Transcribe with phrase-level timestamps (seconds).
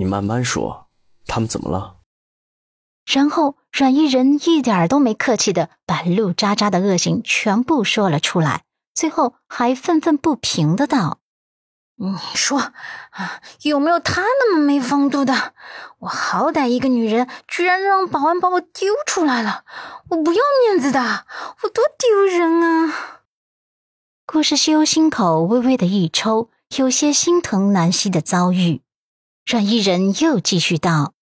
[0.00, 0.88] 你慢慢说，
[1.26, 1.96] 他们怎么了？
[3.04, 11.18] 然后阮一人一点都没客气的把陆渣渣的恶行全部说了出来，最后还愤愤不平的道
[12.00, 12.58] ：“你说
[13.10, 15.52] 啊，有没有他那么没风度的？
[15.98, 19.66] 我好歹一个女人，居然让保安把我丢出来了，
[20.08, 21.26] 我不要面子的，
[21.62, 23.20] 我多丢人啊！”
[24.24, 26.48] 顾世修心口微微的一抽，
[26.78, 28.80] 有些心疼南希的遭遇。
[29.50, 31.12] 阮依人又继续道。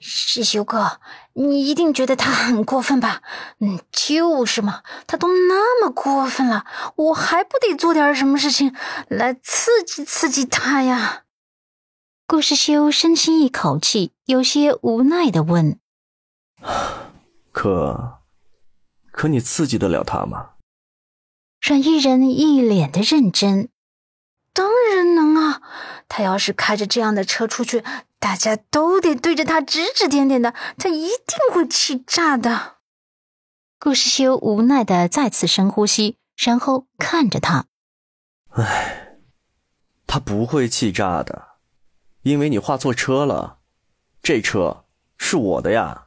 [0.00, 0.98] 世修哥，
[1.34, 3.22] 你一定觉得他很过分吧？
[3.60, 6.66] 嗯，就是嘛，他都那么过分了，
[6.96, 8.74] 我还不得做点什么事情
[9.06, 11.22] 来刺激刺激他呀？
[12.26, 15.78] 顾世修深吸一口气，有些无奈的问
[17.52, 18.18] ：“可，
[19.12, 20.54] 可你刺激得了他吗？”
[21.62, 23.68] 阮依人一脸的认真
[24.54, 25.60] ：“当然能啊，
[26.08, 27.84] 他要是开着这样的车出去。”
[28.24, 32.76] 大家都得对着他指指点点的，他一定会气炸的。
[33.78, 37.66] 顾世修无奈的再次深呼吸，然后看着他
[38.56, 39.18] ：“唉，
[40.06, 41.48] 他不会气炸的，
[42.22, 43.58] 因为你画错车了，
[44.22, 44.86] 这车
[45.18, 46.06] 是我的呀。”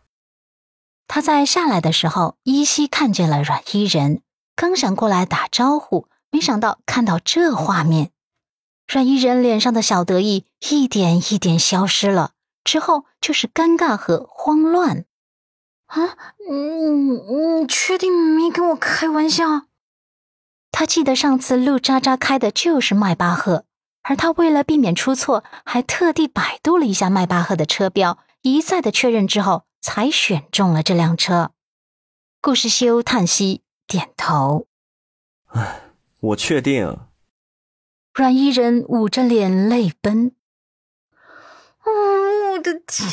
[1.08, 4.23] 他在下来的时候依稀看见了阮依人，
[4.56, 8.09] 刚想过来打招呼，没想到看到这画面。
[8.88, 12.32] 阮依人脸上的小得意一点一点消失了，
[12.64, 15.06] 之后就是尴尬和慌乱。
[15.88, 16.18] 啊，
[16.50, 19.68] 你你确定没跟我开玩笑？
[20.72, 23.66] 他记得上次陆渣渣开的就是迈巴赫，
[24.04, 31.52] 而他为了避免出错，还特地百度了一下迈巴赫的车标，一再的确认之后，才选中了这辆车。
[32.42, 34.68] 顾世修叹息，点头。
[35.48, 35.82] 唉，
[36.20, 36.98] 我确定。
[38.18, 40.32] 阮依人捂着脸泪奔。
[41.84, 41.92] 哦，
[42.54, 43.12] 我的天，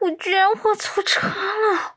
[0.00, 1.94] 我居然画错车了！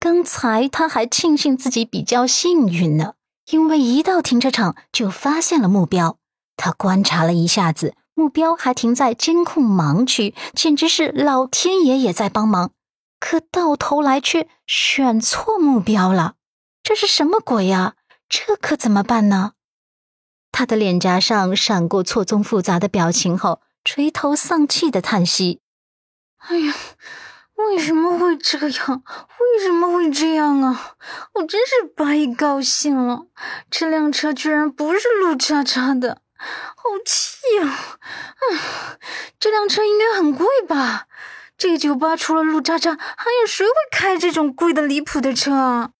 [0.00, 3.14] 刚才他还庆幸自己比较幸运呢，
[3.52, 6.18] 因为一到停车场就发现了目标。
[6.56, 12.72] 他观察了一下子，目标还停在监控盲区，简直是老天爷也在帮忙。
[13.20, 16.34] 可到头来却选错目标了，
[16.82, 17.94] 这是什么鬼呀？
[18.28, 19.52] 这可怎么办呢？
[20.56, 25.60] 他的脸颊上闪过错综复杂的表情后，垂头丧气的叹息
[26.46, 26.72] ：“哎呀，
[27.56, 29.02] 为什么会这样？
[29.40, 30.94] 为什么会这样啊？
[31.32, 33.26] 我真是白高兴了！
[33.68, 37.66] 这辆车居然不是陆叉叉的，好气啊！
[37.66, 38.98] 啊，
[39.40, 41.08] 这辆车应该很贵吧？
[41.58, 45.90] 这个酒吧除了陆叉叉，还有谁会开这种贵的离谱的车啊？”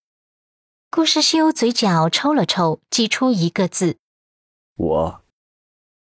[0.89, 3.97] 顾时修嘴角抽了抽，挤出一个字。
[4.75, 5.21] 我，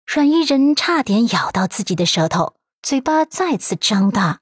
[0.05, 4.41] 阮依人差点咬到自己的舌头，嘴巴再次张大，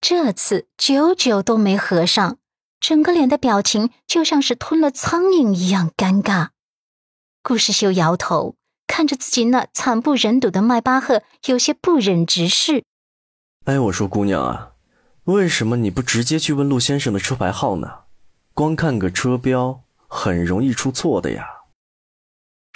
[0.00, 2.38] 这次久久都没合上，
[2.78, 6.50] 整个脸的表情就像是吞了苍蝇一样尴尬。
[7.42, 8.54] 顾世修摇头，
[8.86, 12.84] 看着自己那惨不忍睹的迈巴赫，有些不忍直视。
[13.64, 14.72] 哎，我说姑娘啊，
[15.24, 18.04] 为什么你不直接去问陆先生的车牌号呢？
[18.54, 21.57] 光看个车标，很容易出错的呀。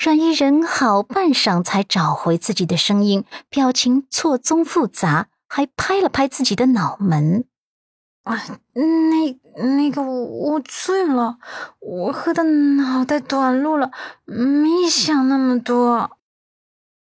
[0.04, 7.44] 阮依人好半晌才找回自己的声音，表情错综复杂，还拍了拍自己的脑门。
[8.24, 8.36] 啊，
[8.72, 10.24] 那那个我
[10.54, 11.38] 我醉了，
[11.78, 13.92] 我喝的脑袋短路了，
[14.24, 16.18] 没想那么多。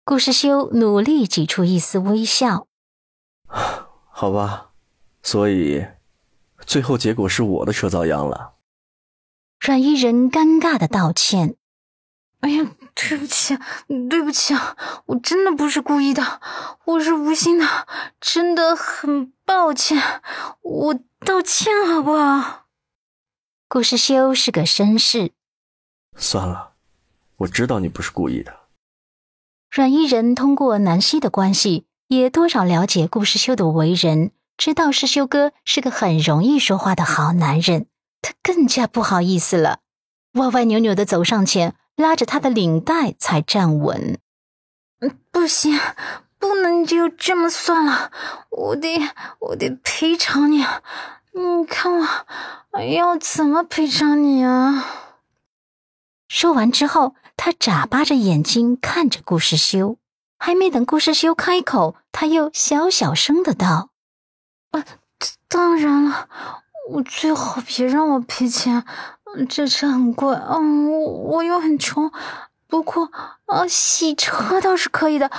[0.03, 2.67] 顾世修努力挤出一丝微笑。
[4.11, 4.71] 好吧，
[5.23, 5.85] 所以
[6.65, 8.55] 最后结果是我的车遭殃了。
[9.61, 11.55] 阮依人尴尬的道歉。
[12.41, 13.57] 哎呀，对不起，
[14.09, 14.75] 对不起啊！
[15.05, 16.41] 我真的不是故意的，
[16.85, 17.87] 我是无心的，
[18.19, 20.21] 真的很抱歉，
[20.61, 22.65] 我道歉好不好？
[23.67, 25.31] 顾世修是个绅士，
[26.17, 26.73] 算了，
[27.37, 28.59] 我知道你不是故意的。
[29.69, 37.87] 阮依人通过南希的关系，也多少了解顾世修的为人，知道世修哥是个很容易说话的好男人，
[38.21, 39.79] 他更加不好意思了，
[40.33, 41.75] 歪歪扭扭的走上前。
[41.97, 44.17] 拉着他的领带才站稳。
[45.01, 45.79] 嗯，不行，
[46.39, 48.11] 不能就这么算了，
[48.49, 48.97] 我得，
[49.39, 50.65] 我得赔偿你。
[51.33, 51.91] 你看
[52.71, 54.83] 我要怎么赔偿你啊？
[56.27, 59.97] 说完之后，他眨巴着眼睛看着顾世修，
[60.39, 63.89] 还没等顾世修开口，他又小小声的道
[64.71, 64.83] ：“啊，
[65.47, 66.29] 当然了，
[66.89, 68.83] 我最好别让我赔钱。”
[69.49, 72.11] 这车很贵，嗯，我我又很穷，
[72.67, 73.09] 不过，
[73.45, 75.29] 啊，洗车倒是可以的。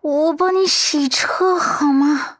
[0.00, 2.38] 我帮你洗车好吗？